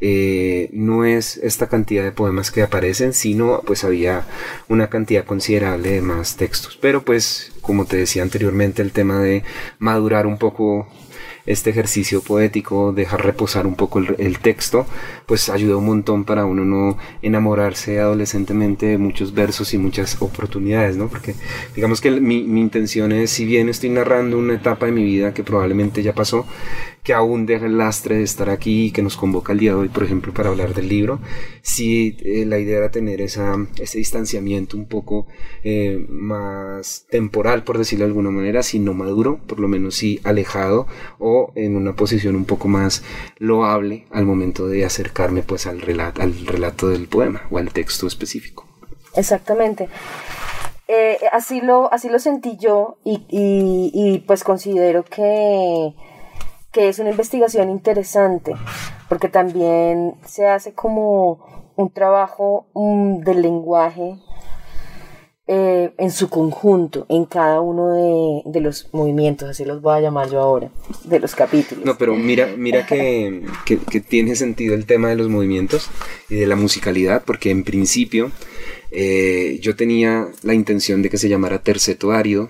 eh, 0.00 0.68
no 0.72 1.04
es 1.04 1.36
esta 1.38 1.68
cantidad 1.68 2.02
de 2.02 2.12
poemas 2.12 2.50
que 2.50 2.62
aparecen, 2.62 3.12
sino 3.14 3.62
pues 3.64 3.84
había 3.84 4.26
una 4.68 4.88
cantidad 4.88 5.24
considerable 5.24 5.92
de 5.92 6.02
más 6.02 6.36
textos. 6.36 6.78
Pero 6.80 7.02
pues 7.04 7.52
como 7.60 7.86
te 7.86 7.96
decía 7.96 8.22
anteriormente 8.22 8.82
el 8.82 8.92
tema 8.92 9.20
de 9.20 9.44
madurar 9.78 10.26
un 10.26 10.38
poco 10.38 10.88
este 11.46 11.70
ejercicio 11.70 12.22
poético, 12.22 12.92
dejar 12.92 13.24
reposar 13.24 13.66
un 13.66 13.74
poco 13.74 13.98
el, 13.98 14.38
texto, 14.38 14.86
pues 15.26 15.48
ayuda 15.48 15.76
un 15.76 15.86
montón 15.86 16.24
para 16.24 16.46
uno 16.46 16.64
no 16.64 16.98
enamorarse 17.20 18.00
adolescentemente 18.00 18.86
de 18.86 18.98
muchos 18.98 19.34
versos 19.34 19.74
y 19.74 19.78
muchas 19.78 20.20
oportunidades, 20.20 20.96
¿no? 20.96 21.08
Porque 21.08 21.34
digamos 21.74 22.00
que 22.00 22.10
mi, 22.10 22.42
mi 22.42 22.60
intención 22.60 23.12
es, 23.12 23.30
si 23.30 23.44
bien 23.44 23.68
estoy 23.68 23.90
narrando 23.90 24.38
una 24.38 24.54
etapa 24.54 24.86
de 24.86 24.92
mi 24.92 25.04
vida 25.04 25.34
que 25.34 25.44
probablemente 25.44 26.02
ya 26.02 26.14
pasó, 26.14 26.46
que 27.02 27.12
aún 27.12 27.46
deja 27.46 27.66
el 27.66 27.78
lastre 27.78 28.16
de 28.16 28.22
estar 28.22 28.48
aquí 28.48 28.86
y 28.86 28.90
que 28.92 29.02
nos 29.02 29.16
convoca 29.16 29.52
el 29.52 29.58
día 29.58 29.72
de 29.72 29.78
hoy, 29.78 29.88
por 29.88 30.04
ejemplo, 30.04 30.32
para 30.32 30.50
hablar 30.50 30.72
del 30.72 30.88
libro, 30.88 31.20
sí 31.60 32.16
eh, 32.24 32.44
la 32.46 32.58
idea 32.58 32.78
era 32.78 32.90
tener 32.90 33.20
esa, 33.20 33.56
ese 33.80 33.98
distanciamiento 33.98 34.76
un 34.76 34.86
poco 34.86 35.26
eh, 35.64 36.04
más 36.08 37.06
temporal, 37.10 37.64
por 37.64 37.78
decirlo 37.78 38.04
de 38.04 38.10
alguna 38.10 38.30
manera, 38.30 38.62
si 38.62 38.78
no 38.78 38.94
maduro, 38.94 39.40
por 39.46 39.58
lo 39.58 39.66
menos 39.66 39.96
sí 39.96 40.20
alejado 40.22 40.86
o 41.18 41.31
en 41.54 41.76
una 41.76 41.94
posición 41.94 42.36
un 42.36 42.44
poco 42.44 42.68
más 42.68 43.02
loable 43.38 44.06
al 44.10 44.24
momento 44.24 44.66
de 44.66 44.84
acercarme 44.84 45.42
pues 45.42 45.66
al 45.66 45.80
relato, 45.80 46.22
al 46.22 46.46
relato 46.46 46.88
del 46.88 47.08
poema 47.08 47.42
o 47.50 47.58
al 47.58 47.72
texto 47.72 48.06
específico. 48.06 48.66
Exactamente. 49.14 49.88
Eh, 50.88 51.18
así, 51.32 51.60
lo, 51.60 51.92
así 51.92 52.08
lo 52.08 52.18
sentí 52.18 52.56
yo 52.58 52.98
y, 53.04 53.24
y 53.30 54.18
pues 54.26 54.44
considero 54.44 55.04
que 55.04 55.94
que 56.72 56.88
es 56.88 56.98
una 56.98 57.10
investigación 57.10 57.68
interesante, 57.68 58.54
porque 59.08 59.28
también 59.28 60.14
se 60.24 60.48
hace 60.48 60.72
como 60.72 61.70
un 61.76 61.90
trabajo 61.90 62.66
mm, 62.72 63.18
del 63.18 63.42
lenguaje 63.42 64.16
eh, 65.48 65.92
en 65.98 66.12
su 66.12 66.28
conjunto, 66.28 67.04
en 67.08 67.24
cada 67.24 67.60
uno 67.60 68.44
de, 68.44 68.60
los 68.60 68.88
movimientos, 68.92 69.50
así 69.50 69.64
los 69.64 69.82
voy 69.82 69.96
a 69.96 70.00
llamar 70.00 70.30
yo 70.30 70.40
ahora, 70.40 70.70
de 71.02 71.18
los 71.18 71.34
capítulos. 71.34 71.84
No, 71.84 71.98
pero 71.98 72.14
mira, 72.14 72.48
mira 72.56 72.86
que, 72.86 73.42
tiene 74.08 74.36
sentido 74.36 74.74
el 74.74 74.86
tema 74.86 75.08
de 75.08 75.16
los 75.16 75.28
movimientos 75.28 75.90
y 76.28 76.36
de 76.36 76.46
la 76.46 76.54
musicalidad, 76.54 77.24
porque 77.26 77.50
en 77.50 77.64
principio 77.64 78.30
eh, 78.92 79.58
yo 79.60 79.74
tenía 79.74 80.28
la 80.42 80.54
intención 80.54 81.02
de 81.02 81.10
que 81.10 81.18
se 81.18 81.28
llamara 81.28 81.58
terceto 81.60 82.12
árido, 82.12 82.48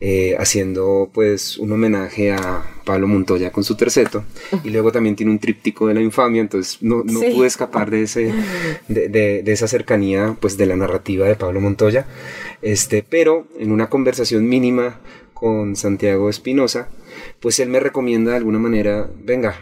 eh, 0.00 0.36
haciendo 0.38 1.10
pues 1.12 1.56
un 1.58 1.72
homenaje 1.72 2.32
a 2.32 2.62
Pablo 2.84 3.06
Montoya 3.06 3.50
con 3.50 3.64
su 3.64 3.76
terceto. 3.76 4.24
Y 4.62 4.70
luego 4.70 4.92
también 4.92 5.16
tiene 5.16 5.32
un 5.32 5.38
tríptico 5.38 5.86
de 5.86 5.94
la 5.94 6.00
infamia 6.00 6.40
entonces 6.40 6.78
no, 6.82 7.02
no 7.04 7.20
pude 7.20 7.46
escapar 7.46 7.90
de 7.90 8.02
ese 8.02 8.32
de, 8.88 9.08
de, 9.08 9.52
esa 9.52 9.68
cercanía 9.68 10.36
pues 10.40 10.56
de 10.56 10.66
la 10.66 10.76
narrativa 10.76 11.26
de 11.26 11.36
Pablo 11.36 11.60
Montoya. 11.60 12.06
Este 12.62 13.04
pero 13.08 13.46
en 13.58 13.72
una 13.72 13.88
conversación 13.88 14.48
mínima 14.48 15.00
con 15.44 15.76
Santiago 15.76 16.30
Espinosa 16.30 16.88
pues 17.38 17.60
él 17.60 17.68
me 17.68 17.78
recomienda 17.78 18.30
de 18.30 18.38
alguna 18.38 18.58
manera 18.58 19.10
venga 19.22 19.60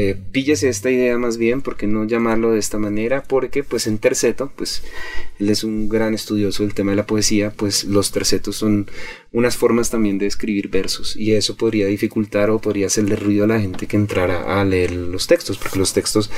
eh, 0.00 0.16
píllese 0.30 0.68
esta 0.68 0.92
idea 0.92 1.18
más 1.18 1.38
bien, 1.38 1.60
porque 1.60 1.88
no 1.88 2.04
llamarlo 2.04 2.52
de 2.52 2.60
esta 2.60 2.78
manera, 2.78 3.24
porque 3.24 3.64
pues 3.64 3.88
en 3.88 3.98
terceto, 3.98 4.52
pues 4.54 4.84
él 5.40 5.50
es 5.50 5.64
un 5.64 5.88
gran 5.88 6.14
estudioso 6.14 6.62
del 6.62 6.72
tema 6.72 6.92
de 6.92 6.96
la 6.96 7.06
poesía, 7.06 7.50
pues 7.50 7.82
los 7.82 8.12
tercetos 8.12 8.54
son 8.54 8.88
unas 9.32 9.56
formas 9.56 9.90
también 9.90 10.16
de 10.18 10.26
escribir 10.26 10.68
versos 10.68 11.16
y 11.16 11.32
eso 11.32 11.56
podría 11.56 11.86
dificultar 11.86 12.48
o 12.50 12.60
podría 12.60 12.86
hacerle 12.86 13.16
ruido 13.16 13.44
a 13.44 13.48
la 13.48 13.60
gente 13.60 13.86
que 13.86 13.96
entrara 13.96 14.60
a 14.60 14.64
leer 14.64 14.92
los 14.92 15.26
textos, 15.26 15.58
porque 15.58 15.80
los 15.80 15.92
textos 15.92 16.30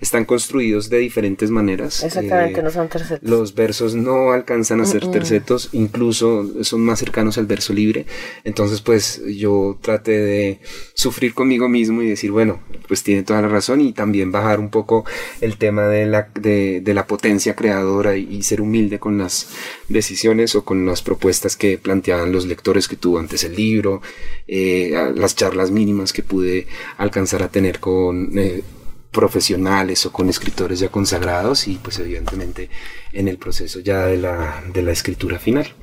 están 0.00 0.24
construidos 0.24 0.88
de 0.88 0.98
diferentes 0.98 1.50
maneras. 1.50 2.04
Exactamente, 2.04 2.60
eh, 2.60 2.62
no 2.62 2.70
son 2.70 2.88
tercetos. 2.88 3.28
Los 3.28 3.54
versos 3.54 3.96
no 3.96 4.30
alcanzan 4.30 4.80
a 4.80 4.84
ser 4.84 5.10
tercetos, 5.10 5.70
incluso 5.72 6.62
son 6.62 6.82
más 6.82 7.00
cercanos 7.00 7.36
al 7.36 7.46
verso 7.46 7.72
libre. 7.72 8.06
Entonces, 8.44 8.80
pues 8.80 9.22
yo 9.26 9.78
traté 9.80 10.12
de 10.12 10.60
sufrir 10.94 11.34
conmigo 11.34 11.68
mismo 11.68 12.02
y 12.02 12.08
decir, 12.08 12.30
bueno, 12.30 12.60
pues 12.86 13.02
tiene 13.02 13.22
toda 13.22 13.42
la 13.42 13.48
razón 13.48 13.80
y 13.80 13.92
también 13.92 14.32
bajar 14.32 14.60
un 14.60 14.70
poco 14.70 15.04
el 15.40 15.56
tema 15.56 15.86
de 15.86 16.06
la, 16.06 16.28
de, 16.34 16.82
la 16.94 17.06
potencia 17.06 17.54
creadora 17.54 18.16
y, 18.16 18.42
ser 18.42 18.60
humilde 18.60 18.98
con 18.98 19.18
las 19.18 19.48
decisiones 19.88 20.54
o 20.54 20.64
con 20.64 20.86
las 20.86 21.02
propuestas 21.02 21.56
que 21.56 21.76
planteaban 21.76 22.32
los 22.32 22.46
lectores 22.46 22.88
que 22.88 22.96
tuvo 22.96 23.18
antes 23.18 23.44
el 23.44 23.54
libro, 23.54 24.00
eh, 24.46 24.92
las 25.14 25.36
charlas 25.36 25.70
mínimas 25.70 26.12
que 26.12 26.22
pude 26.22 26.66
alcanzar 26.96 27.42
a 27.42 27.48
tener 27.48 27.80
con 27.80 28.30
eh, 28.38 28.62
profesionales 29.10 30.06
o 30.06 30.12
con 30.12 30.28
escritores 30.28 30.80
ya 30.80 30.88
consagrados 30.88 31.68
y 31.68 31.74
pues 31.76 31.98
evidentemente 31.98 32.70
en 33.12 33.28
el 33.28 33.38
proceso 33.38 33.80
ya 33.80 34.06
de 34.06 34.16
la, 34.16 34.62
de 34.72 34.82
la 34.82 34.92
escritura 34.92 35.38
final. 35.38 35.74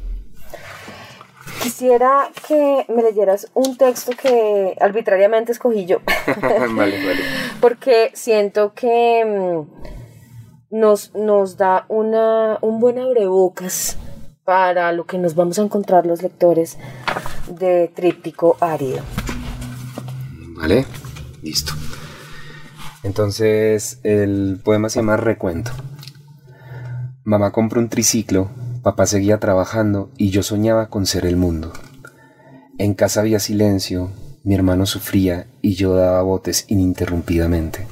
Quisiera 1.61 2.29
que 2.47 2.85
me 2.89 3.01
leyeras 3.01 3.49
un 3.53 3.77
texto 3.77 4.11
que 4.11 4.75
arbitrariamente 4.79 5.51
escogí 5.51 5.85
yo. 5.85 5.99
vale, 6.41 7.05
vale. 7.05 7.21
Porque 7.59 8.11
siento 8.13 8.73
que 8.73 9.23
mm, 9.25 10.77
nos, 10.77 11.13
nos 11.15 11.57
da 11.57 11.85
una, 11.87 12.57
un 12.61 12.79
buen 12.79 12.99
abrebocas 12.99 13.97
para 14.43 14.91
lo 14.91 15.05
que 15.05 15.17
nos 15.17 15.33
vamos 15.35 15.57
a 15.57 15.63
encontrar 15.63 16.05
los 16.05 16.21
lectores 16.21 16.77
de 17.47 17.91
Tríptico 17.93 18.57
Árido. 18.59 19.01
Vale, 20.55 20.85
listo. 21.41 21.73
Entonces 23.03 23.99
el 24.03 24.59
poema 24.63 24.89
se 24.89 24.99
llama 24.99 25.17
Recuento. 25.17 25.71
Mamá 27.23 27.51
compró 27.51 27.79
un 27.79 27.89
triciclo 27.89 28.49
Papá 28.85 29.07
seguía 29.07 29.39
trabajando 29.39 30.11
y 30.15 30.29
yo 30.29 30.43
soñaba 30.43 30.89
con 30.89 31.07
ser 31.07 31.25
el 31.25 31.37
mundo. 31.37 31.73
En 32.77 32.93
casa 32.93 33.21
había 33.21 33.39
silencio, 33.39 34.11
mi 34.43 34.53
hermano 34.53 34.85
sufría 34.85 35.47
y 35.63 35.73
yo 35.73 35.95
daba 35.95 36.21
botes 36.21 36.65
ininterrumpidamente. 36.67 37.87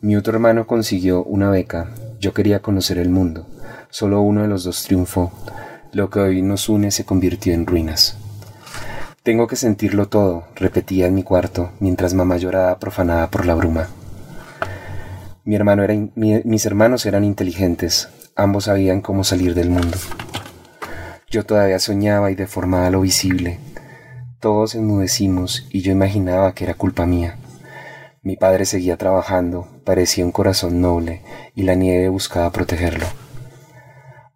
Mi 0.00 0.16
otro 0.16 0.32
hermano 0.32 0.66
consiguió 0.66 1.22
una 1.24 1.50
beca, 1.50 1.90
yo 2.18 2.32
quería 2.32 2.62
conocer 2.62 2.96
el 2.96 3.10
mundo. 3.10 3.46
Solo 3.90 4.22
uno 4.22 4.40
de 4.40 4.48
los 4.48 4.64
dos 4.64 4.82
triunfó. 4.82 5.30
Lo 5.92 6.08
que 6.08 6.20
hoy 6.20 6.40
nos 6.40 6.70
une 6.70 6.90
se 6.90 7.04
convirtió 7.04 7.52
en 7.52 7.66
ruinas. 7.66 8.16
Tengo 9.22 9.46
que 9.46 9.56
sentirlo 9.56 10.08
todo, 10.08 10.44
repetía 10.54 11.06
en 11.06 11.14
mi 11.14 11.22
cuarto, 11.22 11.72
mientras 11.80 12.14
mamá 12.14 12.38
lloraba 12.38 12.78
profanada 12.78 13.30
por 13.30 13.44
la 13.44 13.54
bruma. 13.54 13.88
Mis 15.44 16.64
hermanos 16.64 17.04
eran 17.04 17.24
inteligentes, 17.24 18.08
ambos 18.36 18.64
sabían 18.64 19.00
cómo 19.00 19.24
salir 19.24 19.54
del 19.54 19.70
mundo. 19.70 19.96
Yo 21.28 21.44
todavía 21.44 21.78
soñaba 21.78 22.30
y 22.30 22.34
deformaba 22.34 22.90
lo 22.90 23.00
visible. 23.00 23.58
Todos 24.38 24.74
enmudecimos 24.74 25.66
y 25.70 25.80
yo 25.80 25.90
imaginaba 25.90 26.52
que 26.54 26.64
era 26.64 26.74
culpa 26.74 27.06
mía. 27.06 27.38
Mi 28.22 28.36
padre 28.36 28.66
seguía 28.66 28.96
trabajando, 28.96 29.68
parecía 29.84 30.24
un 30.24 30.32
corazón 30.32 30.80
noble, 30.80 31.22
y 31.54 31.62
la 31.62 31.74
nieve 31.74 32.08
buscaba 32.08 32.50
protegerlo. 32.50 33.06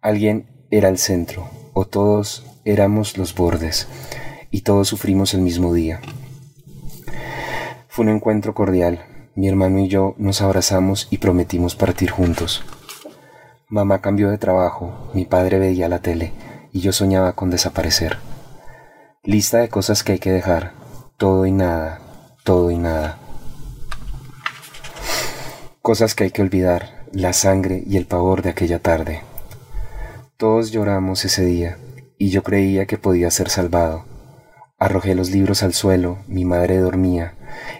Alguien 0.01 0.47
era 0.71 0.89
el 0.89 0.97
centro, 0.97 1.49
o 1.73 1.85
todos 1.85 2.45
éramos 2.63 3.17
los 3.17 3.35
bordes, 3.35 3.87
y 4.49 4.61
todos 4.61 4.87
sufrimos 4.87 5.33
el 5.33 5.41
mismo 5.41 5.73
día. 5.73 5.99
Fue 7.89 8.05
un 8.05 8.11
encuentro 8.11 8.53
cordial. 8.53 9.03
Mi 9.35 9.49
hermano 9.49 9.79
y 9.79 9.89
yo 9.89 10.15
nos 10.17 10.41
abrazamos 10.41 11.07
y 11.09 11.17
prometimos 11.17 11.75
partir 11.75 12.11
juntos. 12.11 12.63
Mamá 13.71 14.01
cambió 14.01 14.29
de 14.29 14.37
trabajo, 14.37 15.09
mi 15.15 15.25
padre 15.25 15.57
veía 15.57 15.89
la 15.89 15.97
tele 15.97 16.33
y 16.71 16.81
yo 16.81 16.93
soñaba 16.93 17.33
con 17.33 17.49
desaparecer. 17.49 18.19
Lista 19.23 19.57
de 19.57 19.69
cosas 19.69 20.03
que 20.03 20.11
hay 20.11 20.19
que 20.19 20.31
dejar, 20.31 20.73
todo 21.17 21.47
y 21.47 21.51
nada, 21.51 21.99
todo 22.43 22.69
y 22.69 22.77
nada. 22.77 23.17
Cosas 25.81 26.13
que 26.13 26.25
hay 26.25 26.31
que 26.31 26.43
olvidar, 26.43 27.07
la 27.11 27.33
sangre 27.33 27.83
y 27.87 27.97
el 27.97 28.05
pavor 28.05 28.43
de 28.43 28.51
aquella 28.51 28.77
tarde. 28.77 29.21
Todos 30.37 30.69
lloramos 30.71 31.25
ese 31.25 31.43
día 31.45 31.79
y 32.19 32.29
yo 32.29 32.43
creía 32.43 32.85
que 32.85 32.99
podía 32.99 33.31
ser 33.31 33.49
salvado 33.49 34.05
Arrojé 34.81 35.13
los 35.13 35.29
libros 35.29 35.61
al 35.61 35.75
suelo, 35.75 36.17
mi 36.27 36.43
madre 36.43 36.79
dormía, 36.79 37.35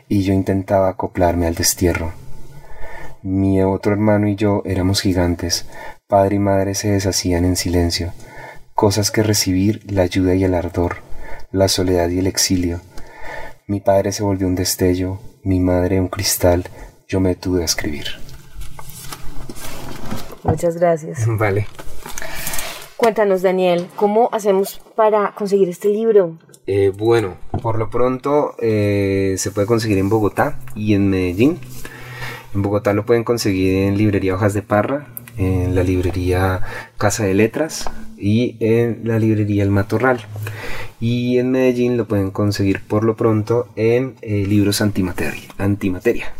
y 0.08 0.22
yo 0.22 0.34
intentaba 0.36 0.88
acoplarme 0.88 1.48
al 1.48 1.56
destierro. 1.56 2.14
Mi 3.24 3.62
otro 3.62 3.92
hermano 3.92 4.28
y 4.28 4.36
yo 4.36 4.64
éramos 4.66 5.02
gigantes, 5.02 5.68
padre 6.08 6.38
y 6.38 6.40
madre 6.40 6.74
se 6.74 6.90
deshacían 6.90 7.46
en 7.46 7.56
silencio, 7.56 8.14
cosas 8.74 9.12
que 9.12 9.22
recibir 9.22 9.82
la 9.92 10.02
ayuda 10.02 10.34
y 10.34 10.44
el 10.44 10.56
ardor, 10.56 10.98
la 11.52 11.68
soledad 11.68 12.10
y 12.10 12.18
el 12.18 12.26
exilio. 12.26 12.82
Mi 13.68 13.80
padre 13.80 14.12
se 14.12 14.24
volvió 14.24 14.48
un 14.48 14.56
destello, 14.56 15.20
mi 15.44 15.60
madre 15.60 16.00
un 16.00 16.08
cristal, 16.08 16.66
yo 17.08 17.20
me 17.20 17.36
tuve 17.36 17.62
a 17.62 17.66
escribir. 17.66 18.06
Muchas 20.44 20.78
gracias. 20.78 21.26
Vale. 21.38 21.68
Cuéntanos, 22.98 23.44
Daniel, 23.44 23.88
¿cómo 23.96 24.30
hacemos 24.32 24.82
para 24.96 25.34
conseguir 25.36 25.70
este 25.70 25.90
libro? 25.90 26.38
Eh, 26.66 26.92
bueno, 26.96 27.36
por 27.62 27.78
lo 27.78 27.90
pronto 27.90 28.56
eh, 28.60 29.36
se 29.38 29.52
puede 29.52 29.68
conseguir 29.68 30.00
en 30.00 30.10
Bogotá 30.10 30.60
y 30.76 30.94
en 30.96 31.10
Medellín. 31.10 31.60
En 32.54 32.62
Bogotá 32.62 32.94
lo 32.94 33.06
pueden 33.06 33.24
conseguir 33.24 33.84
en 33.84 33.98
Librería 33.98 34.36
Hojas 34.36 34.54
de 34.54 34.62
Parra, 34.62 35.08
en 35.38 35.74
la 35.74 35.84
librería 35.84 36.62
Casa 36.98 37.24
de 37.24 37.34
Letras 37.34 37.90
y 38.18 38.58
en 38.60 39.02
la 39.06 39.20
librería 39.20 39.64
El 39.64 39.72
Matorral. 39.72 40.20
Y 41.00 41.38
en 41.38 41.52
Medellín 41.52 41.98
lo 41.98 42.06
pueden 42.06 42.32
conseguir 42.32 42.82
por 42.86 43.04
lo 43.04 43.16
pronto 43.16 43.70
en 43.76 44.16
eh, 44.22 44.46
Libros 44.46 44.82
Antimateria. 44.82 45.44
Antimateria. 45.58 46.34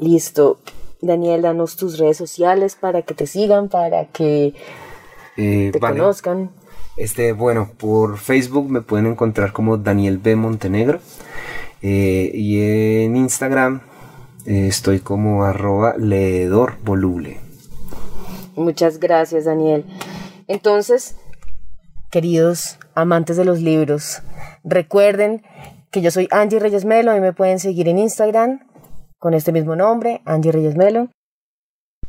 Listo. 0.00 0.60
Daniel, 1.02 1.42
danos 1.42 1.76
tus 1.76 1.98
redes 1.98 2.18
sociales 2.18 2.76
para 2.78 3.02
que 3.02 3.14
te 3.14 3.26
sigan, 3.26 3.68
para 3.68 4.06
que 4.06 4.54
te 5.34 5.80
conozcan. 5.80 6.50
Este, 6.96 7.32
bueno, 7.32 7.70
por 7.78 8.18
Facebook 8.18 8.70
me 8.70 8.82
pueden 8.82 9.06
encontrar 9.06 9.52
como 9.52 9.78
Daniel 9.78 10.18
B. 10.18 10.36
Montenegro. 10.36 11.00
Eh, 11.82 12.30
y 12.34 12.60
en 12.60 13.16
Instagram 13.16 13.80
eh, 14.46 14.66
estoy 14.66 15.00
como 15.00 15.44
arroba 15.44 15.94
leedor 15.96 16.78
voluble. 16.82 17.40
Muchas 18.56 18.98
gracias, 18.98 19.44
Daniel. 19.44 19.84
Entonces, 20.48 21.16
queridos 22.10 22.78
amantes 22.94 23.36
de 23.36 23.44
los 23.44 23.60
libros, 23.60 24.22
recuerden 24.64 25.42
que 25.90 26.02
yo 26.02 26.10
soy 26.10 26.28
Angie 26.30 26.58
Reyes 26.58 26.84
Melo 26.84 27.16
y 27.16 27.20
me 27.20 27.32
pueden 27.32 27.58
seguir 27.58 27.88
en 27.88 27.98
Instagram 27.98 28.66
con 29.18 29.34
este 29.34 29.52
mismo 29.52 29.76
nombre, 29.76 30.22
Angie 30.24 30.52
Reyes 30.52 30.76
Melo. 30.76 31.08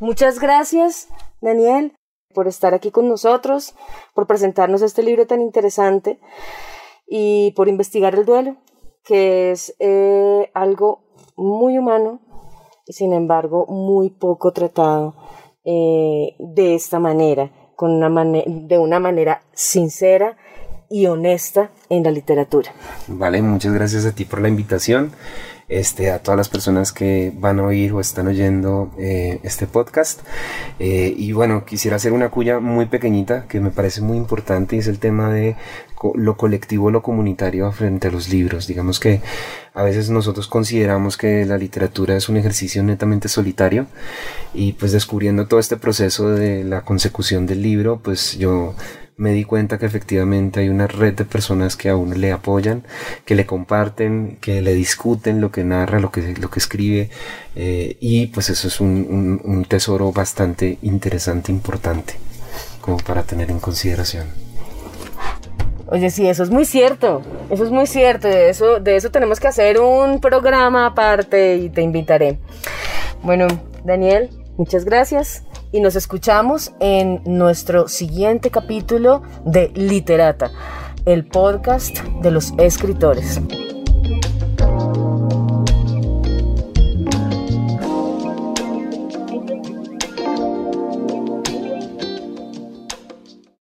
Muchas 0.00 0.38
gracias, 0.40 1.08
Daniel 1.40 1.94
por 2.32 2.48
estar 2.48 2.74
aquí 2.74 2.90
con 2.90 3.08
nosotros, 3.08 3.74
por 4.14 4.26
presentarnos 4.26 4.82
este 4.82 5.02
libro 5.02 5.26
tan 5.26 5.40
interesante 5.40 6.18
y 7.06 7.52
por 7.52 7.68
investigar 7.68 8.14
el 8.14 8.24
duelo, 8.24 8.56
que 9.04 9.50
es 9.50 9.74
eh, 9.78 10.50
algo 10.54 11.01
muy 11.36 11.78
humano 11.78 12.20
y 12.86 12.92
sin 12.92 13.12
embargo 13.12 13.66
muy 13.66 14.10
poco 14.10 14.52
tratado 14.52 15.14
eh, 15.64 16.34
de 16.38 16.74
esta 16.74 16.98
manera, 16.98 17.50
con 17.76 17.92
una 17.92 18.24
de 18.46 18.78
una 18.78 18.98
manera 18.98 19.42
sincera 19.52 20.36
y 20.92 21.06
honesta 21.06 21.70
en 21.88 22.04
la 22.04 22.10
literatura. 22.10 22.72
Vale, 23.08 23.40
muchas 23.40 23.72
gracias 23.72 24.04
a 24.04 24.12
ti 24.12 24.26
por 24.26 24.40
la 24.42 24.48
invitación 24.48 25.10
este, 25.72 26.10
a 26.10 26.18
todas 26.18 26.36
las 26.36 26.50
personas 26.50 26.92
que 26.92 27.32
van 27.34 27.58
a 27.58 27.64
oír 27.64 27.92
o 27.92 28.00
están 28.00 28.26
oyendo 28.26 28.90
eh, 28.98 29.40
este 29.42 29.66
podcast. 29.66 30.20
Eh, 30.78 31.14
y 31.16 31.32
bueno, 31.32 31.64
quisiera 31.64 31.96
hacer 31.96 32.12
una 32.12 32.28
cuya 32.28 32.60
muy 32.60 32.86
pequeñita 32.86 33.46
que 33.48 33.58
me 33.58 33.70
parece 33.70 34.02
muy 34.02 34.18
importante 34.18 34.76
y 34.76 34.80
es 34.80 34.86
el 34.86 34.98
tema 34.98 35.32
de 35.32 35.56
lo 36.14 36.36
colectivo, 36.36 36.90
lo 36.90 37.00
comunitario 37.00 37.70
frente 37.72 38.08
a 38.08 38.10
los 38.10 38.28
libros. 38.28 38.66
Digamos 38.66 39.00
que 39.00 39.22
a 39.72 39.82
veces 39.82 40.10
nosotros 40.10 40.46
consideramos 40.46 41.16
que 41.16 41.46
la 41.46 41.56
literatura 41.56 42.16
es 42.16 42.28
un 42.28 42.36
ejercicio 42.36 42.82
netamente 42.82 43.28
solitario 43.28 43.86
y 44.52 44.72
pues 44.72 44.92
descubriendo 44.92 45.46
todo 45.46 45.60
este 45.60 45.76
proceso 45.78 46.30
de 46.30 46.64
la 46.64 46.82
consecución 46.82 47.46
del 47.46 47.62
libro, 47.62 48.00
pues 48.02 48.36
yo 48.36 48.74
me 49.22 49.30
di 49.30 49.44
cuenta 49.44 49.78
que 49.78 49.86
efectivamente 49.86 50.58
hay 50.58 50.68
una 50.68 50.88
red 50.88 51.14
de 51.14 51.24
personas 51.24 51.76
que 51.76 51.88
aún 51.88 52.20
le 52.20 52.32
apoyan, 52.32 52.82
que 53.24 53.36
le 53.36 53.46
comparten, 53.46 54.36
que 54.40 54.60
le 54.62 54.74
discuten 54.74 55.40
lo 55.40 55.52
que 55.52 55.62
narra, 55.62 56.00
lo 56.00 56.10
que, 56.10 56.34
lo 56.34 56.50
que 56.50 56.58
escribe, 56.58 57.08
eh, 57.54 57.96
y 58.00 58.26
pues 58.26 58.50
eso 58.50 58.66
es 58.66 58.80
un, 58.80 59.40
un, 59.44 59.64
tesoro 59.64 60.10
bastante 60.10 60.76
interesante, 60.82 61.52
importante, 61.52 62.14
como 62.80 62.96
para 62.96 63.22
tener 63.22 63.52
en 63.52 63.60
consideración. 63.60 64.26
Oye, 65.86 66.10
sí, 66.10 66.26
eso 66.26 66.42
es 66.42 66.50
muy 66.50 66.64
cierto, 66.64 67.22
eso 67.48 67.62
es 67.62 67.70
muy 67.70 67.86
cierto, 67.86 68.26
de 68.26 68.50
eso, 68.50 68.80
de 68.80 68.96
eso 68.96 69.12
tenemos 69.12 69.38
que 69.38 69.46
hacer 69.46 69.78
un 69.78 70.20
programa 70.20 70.86
aparte 70.86 71.58
y 71.58 71.68
te 71.68 71.82
invitaré. 71.82 72.40
Bueno, 73.22 73.46
Daniel, 73.84 74.30
muchas 74.56 74.84
gracias 74.84 75.44
y 75.72 75.80
nos 75.80 75.96
escuchamos 75.96 76.72
en 76.80 77.22
nuestro 77.24 77.88
siguiente 77.88 78.50
capítulo 78.50 79.22
de 79.44 79.72
Literata, 79.74 80.50
el 81.06 81.26
podcast 81.26 81.98
de 82.22 82.30
los 82.30 82.52
escritores. 82.58 83.40